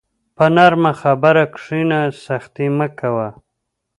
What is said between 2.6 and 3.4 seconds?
مه کوه.